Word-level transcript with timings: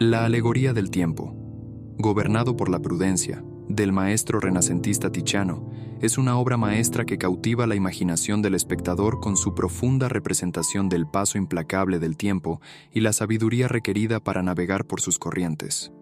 La 0.00 0.24
alegoría 0.24 0.72
del 0.72 0.92
tiempo, 0.92 1.34
gobernado 1.98 2.56
por 2.56 2.68
la 2.68 2.78
prudencia, 2.78 3.42
del 3.66 3.90
maestro 3.90 4.38
renacentista 4.38 5.10
Tiziano, 5.10 5.72
es 6.00 6.18
una 6.18 6.38
obra 6.38 6.56
maestra 6.56 7.04
que 7.04 7.18
cautiva 7.18 7.66
la 7.66 7.74
imaginación 7.74 8.40
del 8.40 8.54
espectador 8.54 9.18
con 9.18 9.36
su 9.36 9.56
profunda 9.56 10.08
representación 10.08 10.88
del 10.88 11.08
paso 11.08 11.36
implacable 11.36 11.98
del 11.98 12.16
tiempo 12.16 12.60
y 12.92 13.00
la 13.00 13.12
sabiduría 13.12 13.66
requerida 13.66 14.20
para 14.20 14.40
navegar 14.40 14.84
por 14.84 15.00
sus 15.00 15.18
corrientes. 15.18 15.92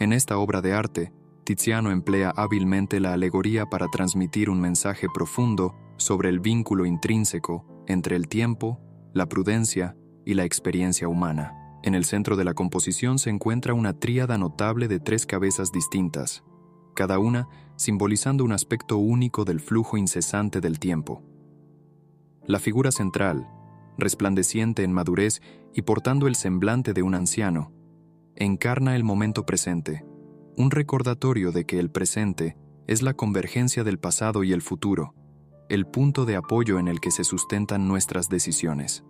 En 0.00 0.14
esta 0.14 0.38
obra 0.38 0.62
de 0.62 0.72
arte, 0.72 1.12
Tiziano 1.44 1.90
emplea 1.90 2.32
hábilmente 2.34 2.98
la 2.98 3.12
alegoría 3.12 3.66
para 3.66 3.88
transmitir 3.88 4.48
un 4.48 4.58
mensaje 4.58 5.08
profundo 5.12 5.74
sobre 5.98 6.30
el 6.30 6.40
vínculo 6.40 6.86
intrínseco 6.86 7.84
entre 7.88 8.16
el 8.16 8.26
tiempo, 8.26 8.80
la 9.12 9.28
prudencia 9.28 9.98
y 10.24 10.32
la 10.32 10.44
experiencia 10.44 11.08
humana. 11.08 11.65
En 11.86 11.94
el 11.94 12.04
centro 12.04 12.34
de 12.34 12.42
la 12.42 12.52
composición 12.52 13.20
se 13.20 13.30
encuentra 13.30 13.72
una 13.72 13.92
tríada 13.92 14.36
notable 14.38 14.88
de 14.88 14.98
tres 14.98 15.24
cabezas 15.24 15.70
distintas, 15.70 16.42
cada 16.96 17.20
una 17.20 17.48
simbolizando 17.76 18.42
un 18.42 18.50
aspecto 18.50 18.96
único 18.96 19.44
del 19.44 19.60
flujo 19.60 19.96
incesante 19.96 20.60
del 20.60 20.80
tiempo. 20.80 21.22
La 22.44 22.58
figura 22.58 22.90
central, 22.90 23.48
resplandeciente 23.98 24.82
en 24.82 24.92
madurez 24.92 25.40
y 25.74 25.82
portando 25.82 26.26
el 26.26 26.34
semblante 26.34 26.92
de 26.92 27.02
un 27.02 27.14
anciano, 27.14 27.70
encarna 28.34 28.96
el 28.96 29.04
momento 29.04 29.46
presente, 29.46 30.04
un 30.56 30.72
recordatorio 30.72 31.52
de 31.52 31.66
que 31.66 31.78
el 31.78 31.92
presente 31.92 32.56
es 32.88 33.02
la 33.02 33.14
convergencia 33.14 33.84
del 33.84 34.00
pasado 34.00 34.42
y 34.42 34.52
el 34.52 34.60
futuro, 34.60 35.14
el 35.68 35.86
punto 35.86 36.24
de 36.24 36.34
apoyo 36.34 36.80
en 36.80 36.88
el 36.88 36.98
que 36.98 37.12
se 37.12 37.22
sustentan 37.22 37.86
nuestras 37.86 38.28
decisiones. 38.28 39.04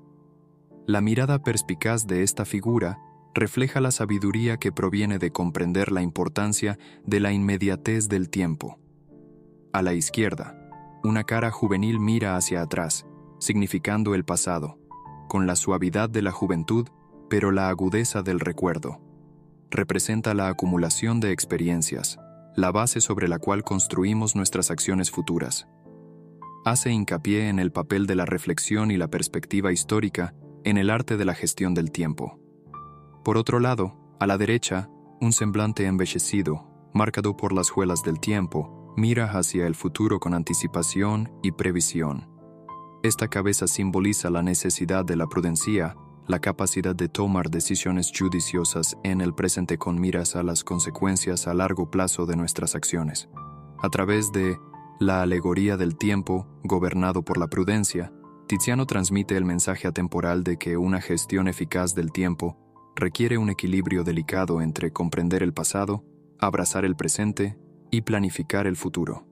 La 0.87 1.01
mirada 1.01 1.43
perspicaz 1.43 2.07
de 2.07 2.23
esta 2.23 2.45
figura 2.45 3.01
refleja 3.35 3.81
la 3.81 3.91
sabiduría 3.91 4.57
que 4.57 4.71
proviene 4.71 5.19
de 5.19 5.33
comprender 5.33 5.91
la 5.91 6.01
importancia 6.01 6.79
de 7.05 7.19
la 7.19 7.33
inmediatez 7.33 8.09
del 8.09 8.31
tiempo. 8.31 8.79
A 9.73 9.83
la 9.83 9.95
izquierda, 9.95 10.57
una 11.03 11.25
cara 11.25 11.51
juvenil 11.51 11.99
mira 11.99 12.37
hacia 12.37 12.63
atrás, 12.63 13.05
significando 13.41 14.15
el 14.15 14.25
pasado, 14.25 14.79
con 15.29 15.49
la 15.49 15.57
suavidad 15.57 16.09
de 16.09 16.23
la 16.23 16.31
juventud, 16.31 16.87
pero 17.29 17.51
la 17.51 17.69
agudeza 17.69 18.23
del 18.23 18.39
recuerdo. 18.39 19.01
Representa 19.73 20.35
la 20.35 20.47
acumulación 20.47 21.19
de 21.19 21.33
experiencias, 21.33 22.17
la 22.55 22.71
base 22.71 23.01
sobre 23.01 23.27
la 23.27 23.41
cual 23.41 23.65
construimos 23.65 24.37
nuestras 24.37 24.71
acciones 24.71 25.11
futuras. 25.11 25.67
Hace 26.65 26.93
hincapié 26.93 27.49
en 27.49 27.59
el 27.59 27.73
papel 27.73 28.07
de 28.07 28.15
la 28.15 28.25
reflexión 28.25 28.93
y 28.93 28.97
la 28.97 29.09
perspectiva 29.09 29.73
histórica 29.73 30.33
en 30.67 30.79
el 30.79 30.91
arte 30.91 31.17
de 31.17 31.25
la 31.25 31.35
gestión 31.35 31.75
del 31.75 31.93
tiempo. 31.93 32.41
Por 33.25 33.39
otro 33.39 33.61
lado, 33.61 34.17
a 34.19 34.27
la 34.27 34.37
derecha, 34.37 34.91
un 35.21 35.33
semblante 35.33 35.87
envejecido, 35.87 36.67
marcado 36.93 37.37
por 37.37 37.53
las 37.53 37.75
huelas 37.75 38.03
del 38.03 38.19
tiempo, 38.19 38.93
mira 38.97 39.39
hacia 39.39 39.69
el 39.69 39.77
futuro 39.77 40.19
con 40.19 40.35
anticipación 40.35 41.33
y 41.41 41.53
previsión. 41.53 42.29
Esta 43.05 43.29
cabeza 43.29 43.69
simboliza 43.69 44.29
la 44.29 44.43
necesidad 44.43 45.05
de 45.05 45.15
la 45.15 45.29
prudencia, 45.29 45.95
la 46.27 46.41
capacidad 46.41 46.97
de 46.97 47.09
tomar 47.09 47.49
decisiones 47.49 48.11
judiciosas 48.13 48.97
en 49.05 49.21
el 49.21 49.35
presente 49.35 49.79
con 49.79 50.01
miras 50.01 50.35
a 50.35 50.43
las 50.43 50.65
consecuencias 50.65 51.47
a 51.47 51.55
largo 51.55 51.93
plazo 51.93 52.27
de 52.27 52.35
nuestras 52.35 52.75
acciones. 52.75 53.29
A 53.79 53.89
través 53.89 54.33
de 54.33 54.59
la 54.99 55.23
alegoría 55.23 55.77
del 55.77 55.97
tiempo, 55.97 56.49
gobernado 56.65 57.23
por 57.23 57.39
la 57.39 57.47
prudencia, 57.47 58.13
Tiziano 58.47 58.87
transmite 58.87 59.37
el 59.37 59.45
mensaje 59.45 59.89
atemporal 59.89 60.45
de 60.45 60.57
que 60.57 60.77
una 60.77 61.01
gestión 61.01 61.49
eficaz 61.49 61.97
del 61.97 62.13
tiempo 62.13 62.57
requiere 62.95 63.39
un 63.39 63.51
equilibrio 63.51 64.05
delicado 64.05 64.61
entre 64.61 64.93
comprender 64.93 65.43
el 65.43 65.53
pasado, 65.53 66.05
abrazar 66.39 66.85
el 66.85 66.95
presente 66.95 67.59
y 67.91 68.03
planificar 68.03 68.69
el 68.69 68.77
futuro. 68.77 69.27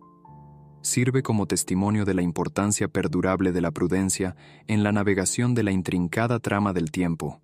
Sirve 0.83 1.23
como 1.23 1.47
testimonio 1.47 2.05
de 2.05 2.15
la 2.15 2.23
importancia 2.23 2.89
perdurable 2.89 3.53
de 3.53 3.61
la 3.61 3.71
prudencia 3.71 4.35
en 4.67 4.83
la 4.83 4.91
navegación 4.91 5.55
de 5.55 5.63
la 5.63 5.71
intrincada 5.71 6.41
trama 6.41 6.73
del 6.73 6.91
tiempo, 6.91 7.41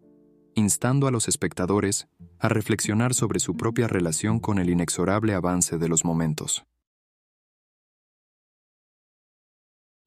instando 0.56 1.06
a 1.06 1.12
los 1.12 1.28
espectadores 1.28 2.08
a 2.40 2.48
reflexionar 2.48 3.14
sobre 3.14 3.38
su 3.38 3.56
propia 3.56 3.86
relación 3.86 4.40
con 4.40 4.58
el 4.58 4.70
inexorable 4.70 5.34
avance 5.34 5.78
de 5.78 5.88
los 5.88 6.04
momentos. 6.04 6.66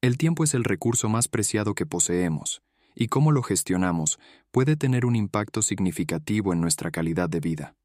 El 0.03 0.18
tiempo 0.18 0.44
es 0.44 0.53
el 0.53 0.66
recurso 0.66 1.08
más 1.08 1.30
preciado 1.30 1.75
que 1.75 1.86
poseemos, 1.86 2.62
y 2.94 3.08
cómo 3.08 3.31
lo 3.31 3.41
gestionamos 3.41 4.19
puede 4.52 4.75
tener 4.75 5.06
un 5.06 5.16
impacto 5.16 5.62
significativo 5.62 6.52
en 6.52 6.59
nuestra 6.59 6.91
calidad 6.91 7.30
de 7.30 7.40
vida. 7.40 7.75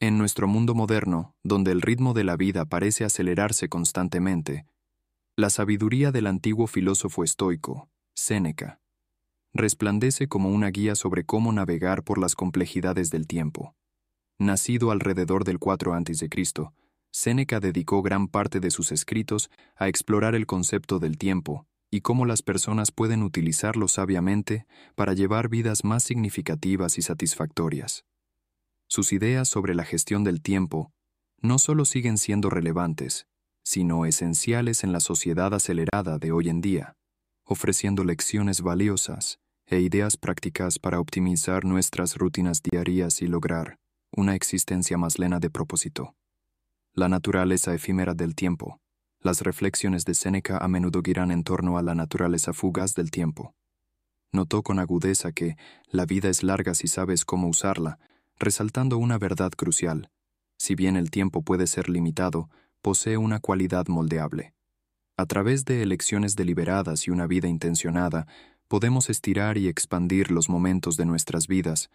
En 0.00 0.16
nuestro 0.16 0.48
mundo 0.48 0.74
moderno, 0.74 1.34
donde 1.44 1.72
el 1.72 1.82
ritmo 1.82 2.14
de 2.14 2.24
la 2.24 2.38
vida 2.38 2.64
parece 2.64 3.04
acelerarse 3.04 3.68
constantemente, 3.68 4.64
la 5.36 5.50
sabiduría 5.50 6.10
del 6.10 6.26
antiguo 6.26 6.66
filósofo 6.66 7.22
estoico, 7.22 7.90
Séneca, 8.14 8.80
resplandece 9.52 10.28
como 10.28 10.48
una 10.48 10.70
guía 10.70 10.94
sobre 10.94 11.24
cómo 11.24 11.52
navegar 11.52 12.02
por 12.02 12.16
las 12.16 12.34
complejidades 12.34 13.10
del 13.10 13.26
tiempo. 13.26 13.74
Nacido 14.38 14.90
alrededor 14.90 15.44
del 15.44 15.58
4 15.58 15.92
a.C., 15.92 16.30
Séneca 17.18 17.60
dedicó 17.60 18.02
gran 18.02 18.28
parte 18.28 18.60
de 18.60 18.70
sus 18.70 18.92
escritos 18.92 19.50
a 19.74 19.88
explorar 19.88 20.34
el 20.34 20.44
concepto 20.44 20.98
del 20.98 21.16
tiempo 21.16 21.66
y 21.90 22.02
cómo 22.02 22.26
las 22.26 22.42
personas 22.42 22.92
pueden 22.92 23.22
utilizarlo 23.22 23.88
sabiamente 23.88 24.66
para 24.96 25.14
llevar 25.14 25.48
vidas 25.48 25.82
más 25.82 26.02
significativas 26.02 26.98
y 26.98 27.02
satisfactorias. 27.02 28.04
Sus 28.86 29.14
ideas 29.14 29.48
sobre 29.48 29.74
la 29.74 29.84
gestión 29.84 30.24
del 30.24 30.42
tiempo 30.42 30.92
no 31.40 31.58
solo 31.58 31.86
siguen 31.86 32.18
siendo 32.18 32.50
relevantes, 32.50 33.26
sino 33.64 34.04
esenciales 34.04 34.84
en 34.84 34.92
la 34.92 35.00
sociedad 35.00 35.54
acelerada 35.54 36.18
de 36.18 36.32
hoy 36.32 36.50
en 36.50 36.60
día, 36.60 36.96
ofreciendo 37.44 38.04
lecciones 38.04 38.60
valiosas 38.60 39.38
e 39.64 39.80
ideas 39.80 40.18
prácticas 40.18 40.78
para 40.78 41.00
optimizar 41.00 41.64
nuestras 41.64 42.18
rutinas 42.18 42.60
diarias 42.62 43.22
y 43.22 43.26
lograr 43.26 43.78
una 44.10 44.34
existencia 44.34 44.98
más 44.98 45.18
lena 45.18 45.40
de 45.40 45.48
propósito. 45.48 46.14
La 46.96 47.08
naturaleza 47.08 47.72
efímera 47.72 48.14
del 48.14 48.34
tiempo 48.34 48.80
las 49.26 49.40
reflexiones 49.40 50.04
de 50.04 50.14
Séneca 50.14 50.58
a 50.58 50.68
menudo 50.68 51.02
giran 51.02 51.32
en 51.32 51.42
torno 51.42 51.78
a 51.78 51.82
la 51.82 51.96
naturaleza 51.96 52.52
fugaz 52.52 52.94
del 52.94 53.10
tiempo. 53.10 53.54
Notó 54.32 54.62
con 54.62 54.78
agudeza 54.78 55.32
que 55.32 55.56
la 55.88 56.06
vida 56.06 56.28
es 56.28 56.44
larga 56.44 56.74
si 56.74 56.86
sabes 56.86 57.24
cómo 57.24 57.48
usarla, 57.48 57.98
resaltando 58.38 58.98
una 58.98 59.18
verdad 59.18 59.50
crucial. 59.50 60.10
Si 60.58 60.76
bien 60.76 60.96
el 60.96 61.10
tiempo 61.10 61.42
puede 61.42 61.66
ser 61.66 61.88
limitado, 61.88 62.50
posee 62.82 63.16
una 63.16 63.40
cualidad 63.40 63.88
moldeable. 63.88 64.54
A 65.16 65.26
través 65.26 65.64
de 65.64 65.82
elecciones 65.82 66.36
deliberadas 66.36 67.08
y 67.08 67.10
una 67.10 67.26
vida 67.26 67.48
intencionada, 67.48 68.28
podemos 68.68 69.10
estirar 69.10 69.58
y 69.58 69.66
expandir 69.66 70.30
los 70.30 70.48
momentos 70.48 70.96
de 70.96 71.06
nuestras 71.06 71.48
vidas, 71.48 71.90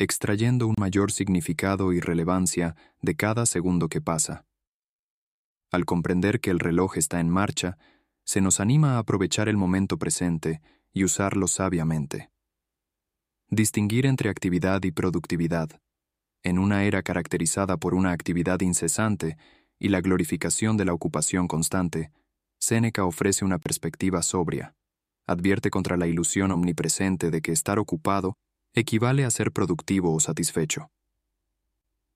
extrayendo 0.00 0.66
un 0.66 0.76
mayor 0.78 1.12
significado 1.12 1.92
y 1.92 2.00
relevancia 2.00 2.74
de 3.02 3.14
cada 3.16 3.44
segundo 3.44 3.90
que 3.90 4.00
pasa. 4.00 4.46
Al 5.70 5.84
comprender 5.84 6.40
que 6.40 6.48
el 6.48 6.58
reloj 6.58 6.96
está 6.96 7.20
en 7.20 7.28
marcha, 7.28 7.76
se 8.24 8.40
nos 8.40 8.60
anima 8.60 8.94
a 8.94 8.98
aprovechar 9.00 9.46
el 9.50 9.58
momento 9.58 9.98
presente 9.98 10.62
y 10.94 11.04
usarlo 11.04 11.48
sabiamente. 11.48 12.30
Distinguir 13.50 14.06
entre 14.06 14.30
actividad 14.30 14.82
y 14.84 14.90
productividad. 14.90 15.68
En 16.42 16.58
una 16.58 16.84
era 16.84 17.02
caracterizada 17.02 17.76
por 17.76 17.92
una 17.92 18.12
actividad 18.12 18.62
incesante 18.62 19.36
y 19.78 19.90
la 19.90 20.00
glorificación 20.00 20.78
de 20.78 20.86
la 20.86 20.94
ocupación 20.94 21.46
constante, 21.46 22.10
Séneca 22.58 23.04
ofrece 23.04 23.44
una 23.44 23.58
perspectiva 23.58 24.22
sobria. 24.22 24.74
Advierte 25.26 25.68
contra 25.68 25.98
la 25.98 26.06
ilusión 26.06 26.52
omnipresente 26.52 27.30
de 27.30 27.42
que 27.42 27.52
estar 27.52 27.78
ocupado 27.78 28.38
equivale 28.74 29.24
a 29.24 29.30
ser 29.30 29.52
productivo 29.52 30.14
o 30.14 30.20
satisfecho. 30.20 30.90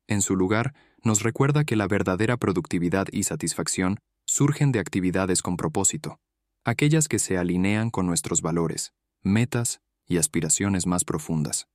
En 0.07 0.23
su 0.23 0.37
lugar, 0.37 0.75
nos 1.03 1.23
recuerda 1.23 1.65
que 1.65 1.77
la 1.77 1.89
verdadera 1.89 2.37
productividad 2.37 3.07
y 3.13 3.25
satisfacción 3.25 3.99
surgen 4.27 4.73
de 4.73 4.79
actividades 4.79 5.43
con 5.43 5.57
propósito, 5.57 6.19
aquellas 6.65 7.09
que 7.09 7.19
se 7.19 7.37
alinean 7.39 7.91
con 7.91 8.07
nuestros 8.07 8.43
valores, 8.43 8.93
metas 9.23 9.81
y 10.07 10.19
aspiraciones 10.19 10.87
más 10.87 11.05
profundas. 11.05 11.67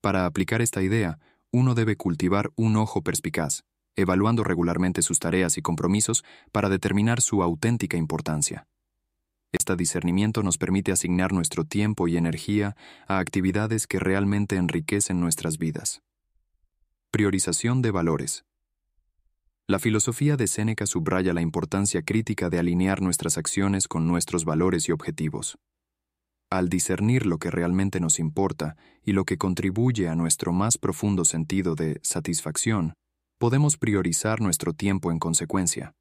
Para 0.00 0.26
aplicar 0.26 0.62
esta 0.62 0.82
idea, 0.82 1.18
uno 1.52 1.74
debe 1.74 1.96
cultivar 1.96 2.50
un 2.56 2.76
ojo 2.76 3.02
perspicaz, 3.02 3.64
evaluando 3.96 4.44
regularmente 4.44 5.02
sus 5.02 5.18
tareas 5.18 5.56
y 5.56 5.62
compromisos 5.62 6.24
para 6.52 6.68
determinar 6.68 7.20
su 7.20 7.42
auténtica 7.42 7.96
importancia. 7.96 8.66
Este 9.54 9.76
discernimiento 9.76 10.42
nos 10.42 10.58
permite 10.58 10.90
asignar 10.90 11.32
nuestro 11.32 11.62
tiempo 11.64 12.08
y 12.08 12.16
energía 12.16 12.74
a 13.06 13.20
actividades 13.20 13.86
que 13.86 14.00
realmente 14.00 14.56
enriquecen 14.56 15.20
nuestras 15.20 15.58
vidas. 15.58 16.02
Priorización 17.12 17.80
de 17.80 17.92
valores. 17.92 18.44
La 19.68 19.78
filosofía 19.78 20.36
de 20.36 20.48
Séneca 20.48 20.86
subraya 20.86 21.32
la 21.32 21.40
importancia 21.40 22.02
crítica 22.02 22.50
de 22.50 22.58
alinear 22.58 23.00
nuestras 23.00 23.38
acciones 23.38 23.86
con 23.86 24.08
nuestros 24.08 24.44
valores 24.44 24.88
y 24.88 24.92
objetivos. 24.92 25.56
al 26.50 26.68
discernir 26.68 27.26
lo 27.26 27.38
que 27.38 27.50
realmente 27.50 28.00
nos 28.00 28.18
importa 28.18 28.76
y 29.04 29.12
lo 29.12 29.24
que 29.24 29.38
contribuye 29.38 30.08
a 30.08 30.14
nuestro 30.14 30.52
más 30.52 30.78
profundo 30.78 31.24
sentido 31.24 31.74
de 31.74 31.98
satisfacción, 32.02 32.94
podemos 33.38 33.76
priorizar 33.76 34.40
nuestro 34.40 34.72
tiempo 34.72 35.10
en 35.10 35.18
consecuencia. 35.18 35.92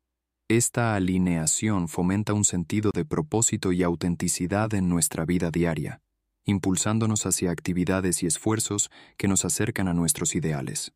Esta 0.50 0.96
alineación 0.96 1.88
fomenta 1.88 2.34
un 2.34 2.44
sentido 2.44 2.92
de 2.94 3.06
propósito 3.06 3.72
y 3.72 3.82
autenticidad 3.82 4.74
en 4.74 4.90
nuestra 4.90 5.26
vida 5.26 5.52
diaria, 5.52 6.02
impulsándonos 6.46 7.26
hacia 7.26 7.50
actividades 7.50 8.24
y 8.24 8.28
esfuerzos 8.28 8.92
que 9.18 9.30
nos 9.30 9.46
acercan 9.46 9.88
a 9.88 9.94
nuestros 9.94 10.36
ideales. 10.36 10.92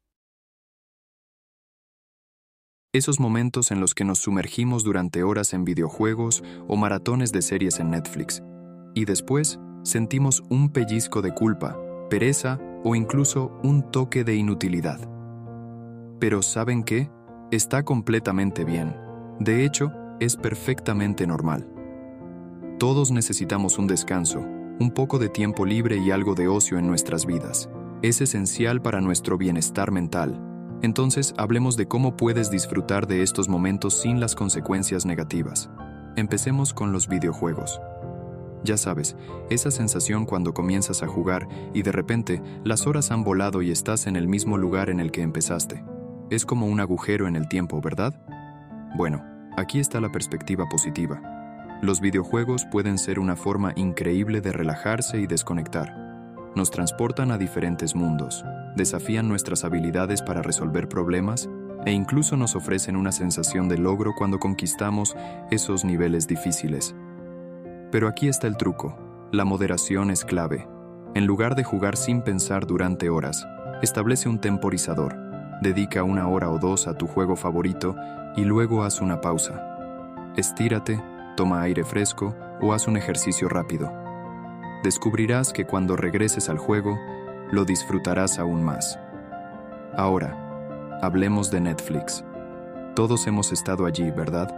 Esos 2.93 3.21
momentos 3.21 3.71
en 3.71 3.79
los 3.79 3.95
que 3.95 4.03
nos 4.03 4.19
sumergimos 4.19 4.83
durante 4.83 5.23
horas 5.23 5.53
en 5.53 5.63
videojuegos 5.63 6.43
o 6.67 6.75
maratones 6.75 7.31
de 7.31 7.41
series 7.41 7.79
en 7.79 7.91
Netflix, 7.91 8.43
y 8.95 9.05
después 9.05 9.59
sentimos 9.83 10.43
un 10.49 10.73
pellizco 10.73 11.21
de 11.21 11.33
culpa, 11.33 11.77
pereza 12.09 12.59
o 12.83 12.95
incluso 12.95 13.57
un 13.63 13.91
toque 13.91 14.25
de 14.25 14.35
inutilidad. 14.35 14.99
Pero 16.19 16.41
¿saben 16.41 16.83
qué? 16.83 17.09
Está 17.51 17.83
completamente 17.83 18.65
bien. 18.65 19.06
De 19.39 19.65
hecho, 19.65 19.91
es 20.19 20.35
perfectamente 20.35 21.27
normal. 21.27 21.67
Todos 22.79 23.11
necesitamos 23.11 23.77
un 23.77 23.85
descanso, 23.85 24.39
un 24.79 24.91
poco 24.91 25.19
de 25.19 25.29
tiempo 25.29 25.65
libre 25.65 25.97
y 25.97 26.11
algo 26.11 26.33
de 26.33 26.47
ocio 26.47 26.77
en 26.79 26.87
nuestras 26.87 27.25
vidas. 27.25 27.69
Es 28.01 28.21
esencial 28.21 28.81
para 28.81 29.01
nuestro 29.01 29.37
bienestar 29.37 29.91
mental. 29.91 30.41
Entonces, 30.81 31.33
hablemos 31.37 31.77
de 31.77 31.87
cómo 31.87 32.15
puedes 32.17 32.49
disfrutar 32.49 33.07
de 33.07 33.23
estos 33.23 33.47
momentos 33.47 33.99
sin 33.99 34.19
las 34.19 34.35
consecuencias 34.35 35.05
negativas. 35.05 35.69
Empecemos 36.15 36.73
con 36.73 36.91
los 36.91 37.07
videojuegos. 37.07 37.79
Ya 38.63 38.77
sabes, 38.77 39.15
esa 39.51 39.69
sensación 39.69 40.25
cuando 40.25 40.53
comienzas 40.53 41.03
a 41.03 41.07
jugar 41.07 41.47
y 41.73 41.83
de 41.83 41.91
repente 41.91 42.41
las 42.63 42.87
horas 42.87 43.11
han 43.11 43.23
volado 43.23 43.61
y 43.61 43.71
estás 43.71 44.07
en 44.07 44.15
el 44.15 44.27
mismo 44.27 44.57
lugar 44.57 44.89
en 44.89 44.99
el 44.99 45.11
que 45.11 45.21
empezaste. 45.21 45.83
Es 46.31 46.45
como 46.45 46.65
un 46.67 46.79
agujero 46.79 47.27
en 47.27 47.35
el 47.35 47.47
tiempo, 47.47 47.81
¿verdad? 47.81 48.19
Bueno, 48.95 49.23
aquí 49.57 49.79
está 49.79 49.99
la 49.99 50.11
perspectiva 50.11 50.67
positiva. 50.69 51.21
Los 51.81 52.01
videojuegos 52.01 52.65
pueden 52.65 52.97
ser 52.97 53.19
una 53.19 53.35
forma 53.35 53.73
increíble 53.75 54.41
de 54.41 54.51
relajarse 54.51 55.19
y 55.19 55.27
desconectar. 55.27 55.95
Nos 56.55 56.71
transportan 56.71 57.31
a 57.31 57.37
diferentes 57.37 57.95
mundos, 57.95 58.43
desafían 58.75 59.27
nuestras 59.27 59.63
habilidades 59.63 60.23
para 60.23 60.41
resolver 60.41 60.89
problemas 60.89 61.47
e 61.85 61.91
incluso 61.91 62.35
nos 62.35 62.55
ofrecen 62.55 62.95
una 62.95 63.11
sensación 63.11 63.69
de 63.69 63.77
logro 63.77 64.13
cuando 64.17 64.39
conquistamos 64.39 65.15
esos 65.51 65.85
niveles 65.85 66.27
difíciles. 66.27 66.95
Pero 67.91 68.07
aquí 68.07 68.27
está 68.27 68.47
el 68.47 68.57
truco. 68.57 68.97
La 69.31 69.45
moderación 69.45 70.09
es 70.09 70.25
clave. 70.25 70.67
En 71.13 71.25
lugar 71.25 71.55
de 71.55 71.63
jugar 71.63 71.95
sin 71.95 72.21
pensar 72.21 72.65
durante 72.65 73.09
horas, 73.09 73.45
establece 73.81 74.27
un 74.27 74.39
temporizador. 74.39 75.26
Dedica 75.61 76.03
una 76.03 76.27
hora 76.27 76.49
o 76.49 76.59
dos 76.59 76.87
a 76.87 76.93
tu 76.93 77.07
juego 77.07 77.35
favorito 77.35 77.95
y 78.35 78.43
luego 78.43 78.83
haz 78.83 79.01
una 79.01 79.21
pausa. 79.21 79.63
Estírate, 80.35 81.03
toma 81.35 81.61
aire 81.61 81.83
fresco 81.83 82.35
o 82.61 82.73
haz 82.73 82.87
un 82.87 82.97
ejercicio 82.97 83.49
rápido. 83.49 83.91
Descubrirás 84.83 85.53
que 85.53 85.65
cuando 85.65 85.95
regreses 85.95 86.49
al 86.49 86.59
juego, 86.59 86.97
lo 87.51 87.65
disfrutarás 87.65 88.37
aún 88.37 88.63
más. 88.63 88.99
Ahora, 89.95 90.99
hablemos 91.01 91.49
de 91.49 91.61
Netflix. 91.61 92.23
Todos 92.95 93.25
hemos 93.25 93.51
estado 93.51 93.85
allí, 93.85 94.11
¿verdad? 94.11 94.53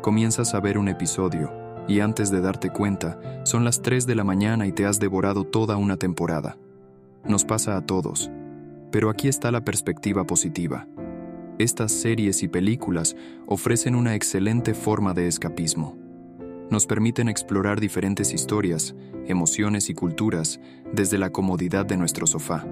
Comienzas 0.00 0.54
a 0.54 0.60
ver 0.60 0.78
un 0.78 0.88
episodio 0.88 1.52
y 1.88 2.00
antes 2.00 2.30
de 2.30 2.40
darte 2.40 2.70
cuenta, 2.70 3.18
son 3.44 3.64
las 3.64 3.82
3 3.82 4.06
de 4.06 4.14
la 4.14 4.24
mañana 4.24 4.66
y 4.66 4.72
te 4.72 4.86
has 4.86 5.00
devorado 5.00 5.44
toda 5.44 5.76
una 5.76 5.96
temporada. 5.96 6.56
Nos 7.24 7.44
pasa 7.44 7.76
a 7.76 7.80
todos. 7.84 8.30
Pero 8.92 9.10
aquí 9.10 9.26
está 9.26 9.50
la 9.50 9.64
perspectiva 9.64 10.24
positiva. 10.24 10.86
Estas 11.58 11.90
series 11.90 12.44
y 12.44 12.48
películas 12.48 13.16
ofrecen 13.46 13.96
una 13.96 14.14
excelente 14.14 14.74
forma 14.74 15.14
de 15.14 15.26
escapismo. 15.26 15.98
Nos 16.70 16.86
permiten 16.86 17.28
explorar 17.28 17.80
diferentes 17.80 18.32
historias, 18.32 18.94
emociones 19.26 19.90
y 19.90 19.94
culturas 19.94 20.60
desde 20.92 21.18
la 21.18 21.30
comodidad 21.30 21.84
de 21.84 21.96
nuestro 21.96 22.28
sofá. 22.28 22.64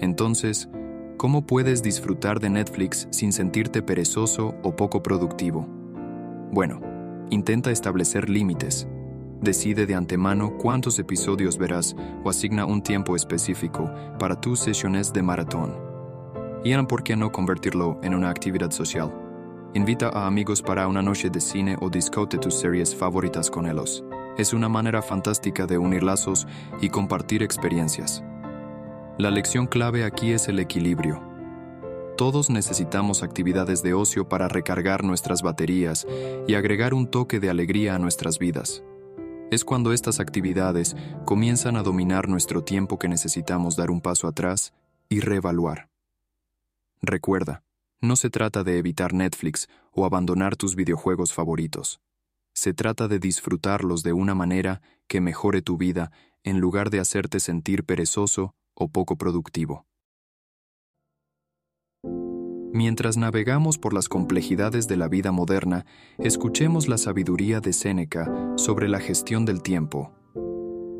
Entonces, 0.00 0.68
¿cómo 1.16 1.46
puedes 1.46 1.84
disfrutar 1.84 2.40
de 2.40 2.50
Netflix 2.50 3.06
sin 3.10 3.32
sentirte 3.32 3.82
perezoso 3.82 4.56
o 4.64 4.74
poco 4.74 5.04
productivo? 5.04 5.68
Bueno, 6.50 6.80
Intenta 7.30 7.70
establecer 7.70 8.30
límites. 8.30 8.88
Decide 9.40 9.86
de 9.86 9.94
antemano 9.94 10.58
cuántos 10.58 10.98
episodios 10.98 11.58
verás 11.58 11.94
o 12.24 12.30
asigna 12.30 12.66
un 12.66 12.82
tiempo 12.82 13.14
específico 13.14 13.88
para 14.18 14.40
tus 14.40 14.58
sesiones 14.58 15.12
de 15.12 15.22
maratón. 15.22 15.76
Y 16.64 16.74
por 16.84 17.04
qué 17.04 17.16
no 17.16 17.30
convertirlo 17.30 18.00
en 18.02 18.14
una 18.14 18.30
actividad 18.30 18.72
social. 18.72 19.14
Invita 19.74 20.08
a 20.08 20.26
amigos 20.26 20.60
para 20.60 20.88
una 20.88 21.02
noche 21.02 21.30
de 21.30 21.40
cine 21.40 21.76
o 21.80 21.88
discute 21.88 22.38
tus 22.38 22.54
series 22.54 22.96
favoritas 22.96 23.48
con 23.48 23.66
ellos. 23.66 24.04
Es 24.36 24.52
una 24.52 24.68
manera 24.68 25.02
fantástica 25.02 25.66
de 25.66 25.78
unir 25.78 26.02
lazos 26.02 26.46
y 26.80 26.88
compartir 26.88 27.42
experiencias. 27.42 28.24
La 29.18 29.30
lección 29.30 29.66
clave 29.66 30.04
aquí 30.04 30.32
es 30.32 30.48
el 30.48 30.58
equilibrio. 30.58 31.22
Todos 32.16 32.50
necesitamos 32.50 33.22
actividades 33.22 33.82
de 33.84 33.94
ocio 33.94 34.28
para 34.28 34.48
recargar 34.48 35.04
nuestras 35.04 35.42
baterías 35.42 36.06
y 36.48 36.54
agregar 36.54 36.92
un 36.92 37.08
toque 37.08 37.38
de 37.38 37.50
alegría 37.50 37.94
a 37.94 37.98
nuestras 37.98 38.40
vidas. 38.40 38.82
Es 39.50 39.64
cuando 39.64 39.94
estas 39.94 40.20
actividades 40.20 40.94
comienzan 41.24 41.76
a 41.76 41.82
dominar 41.82 42.28
nuestro 42.28 42.62
tiempo 42.62 42.98
que 42.98 43.08
necesitamos 43.08 43.76
dar 43.76 43.90
un 43.90 44.02
paso 44.02 44.28
atrás 44.28 44.74
y 45.08 45.20
reevaluar. 45.20 45.88
Recuerda, 47.00 47.62
no 48.02 48.16
se 48.16 48.28
trata 48.28 48.62
de 48.62 48.76
evitar 48.76 49.14
Netflix 49.14 49.68
o 49.92 50.04
abandonar 50.04 50.56
tus 50.56 50.76
videojuegos 50.76 51.32
favoritos. 51.32 51.98
Se 52.52 52.74
trata 52.74 53.08
de 53.08 53.18
disfrutarlos 53.18 54.02
de 54.02 54.12
una 54.12 54.34
manera 54.34 54.82
que 55.06 55.22
mejore 55.22 55.62
tu 55.62 55.78
vida 55.78 56.12
en 56.42 56.60
lugar 56.60 56.90
de 56.90 57.00
hacerte 57.00 57.40
sentir 57.40 57.84
perezoso 57.84 58.54
o 58.74 58.88
poco 58.88 59.16
productivo. 59.16 59.86
Mientras 62.72 63.16
navegamos 63.16 63.78
por 63.78 63.94
las 63.94 64.08
complejidades 64.08 64.88
de 64.88 64.96
la 64.96 65.08
vida 65.08 65.32
moderna, 65.32 65.86
escuchemos 66.18 66.86
la 66.86 66.98
sabiduría 66.98 67.60
de 67.60 67.72
Séneca 67.72 68.30
sobre 68.56 68.88
la 68.88 69.00
gestión 69.00 69.44
del 69.46 69.62
tiempo. 69.62 70.12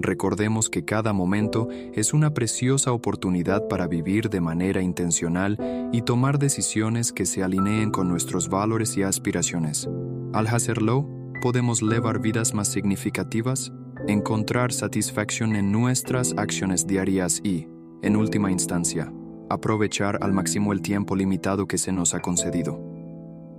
Recordemos 0.00 0.70
que 0.70 0.84
cada 0.84 1.12
momento 1.12 1.68
es 1.92 2.14
una 2.14 2.32
preciosa 2.32 2.92
oportunidad 2.92 3.68
para 3.68 3.86
vivir 3.86 4.30
de 4.30 4.40
manera 4.40 4.80
intencional 4.80 5.58
y 5.92 6.02
tomar 6.02 6.38
decisiones 6.38 7.12
que 7.12 7.26
se 7.26 7.42
alineen 7.42 7.90
con 7.90 8.08
nuestros 8.08 8.48
valores 8.48 8.96
y 8.96 9.02
aspiraciones. 9.02 9.88
Al 10.32 10.46
hacerlo, 10.46 11.06
podemos 11.42 11.82
levar 11.82 12.20
vidas 12.20 12.54
más 12.54 12.68
significativas, 12.68 13.72
encontrar 14.06 14.72
satisfacción 14.72 15.56
en 15.56 15.72
nuestras 15.72 16.32
acciones 16.36 16.86
diarias 16.86 17.40
y, 17.42 17.66
en 18.02 18.16
última 18.16 18.52
instancia, 18.52 19.12
aprovechar 19.50 20.18
al 20.22 20.32
máximo 20.32 20.72
el 20.72 20.82
tiempo 20.82 21.16
limitado 21.16 21.66
que 21.66 21.78
se 21.78 21.92
nos 21.92 22.14
ha 22.14 22.20
concedido. 22.20 22.80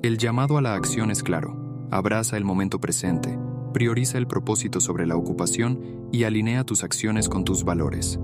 El 0.02 0.18
llamado 0.18 0.58
a 0.58 0.62
la 0.62 0.76
acción 0.76 1.12
es 1.12 1.24
claro. 1.24 1.88
Abraza 1.92 2.38
el 2.38 2.46
momento 2.46 2.80
presente, 2.80 3.38
prioriza 3.74 4.18
el 4.18 4.28
propósito 4.28 4.80
sobre 4.80 5.06
la 5.06 5.16
ocupación 5.16 6.08
y 6.12 6.24
alinea 6.24 6.64
tus 6.64 6.84
acciones 6.84 7.30
con 7.30 7.44
tus 7.44 7.64
valores. 7.64 8.20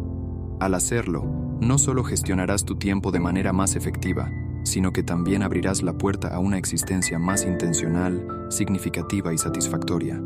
Al 0.60 0.74
hacerlo, 0.74 1.26
no 1.60 1.78
solo 1.78 2.04
gestionarás 2.04 2.66
tu 2.66 2.76
tiempo 2.76 3.12
de 3.12 3.20
manera 3.20 3.54
más 3.54 3.76
efectiva, 3.76 4.30
sino 4.64 4.94
que 4.94 5.04
también 5.04 5.44
abrirás 5.44 5.84
la 5.84 5.98
puerta 5.98 6.30
a 6.30 6.40
una 6.40 6.58
existencia 6.58 7.20
más 7.20 7.46
intencional, 7.46 8.48
significativa 8.50 9.34
y 9.34 9.38
satisfactoria. 9.38 10.22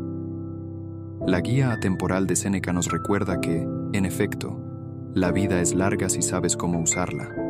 La 1.26 1.40
guía 1.40 1.72
atemporal 1.72 2.26
de 2.26 2.36
Séneca 2.36 2.72
nos 2.72 2.88
recuerda 2.88 3.40
que, 3.40 3.66
en 3.92 4.06
efecto, 4.06 4.69
la 5.14 5.32
vida 5.32 5.60
es 5.60 5.74
larga 5.74 6.08
si 6.08 6.22
sabes 6.22 6.56
cómo 6.56 6.80
usarla. 6.80 7.49